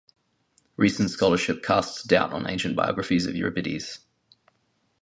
Recent 0.77 1.11
scholarship 1.11 1.61
casts 1.61 2.01
doubt 2.01 2.33
on 2.33 2.49
ancient 2.49 2.75
biographies 2.75 3.27
of 3.27 3.35
Euripides. 3.35 3.99